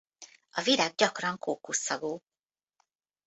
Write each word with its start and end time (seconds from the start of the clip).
A 0.51 0.61
virág 0.61 0.93
gyakran 0.95 1.37
kókusz 1.37 1.77
szagú. 1.77 2.21